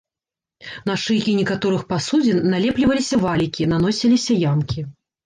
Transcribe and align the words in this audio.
На 0.89 0.93
шыйкі 1.01 1.35
некаторых 1.39 1.83
пасудзін 1.91 2.39
налепліваліся 2.53 3.15
валікі, 3.25 3.69
наносіліся 3.75 4.39
ямкі. 4.55 4.79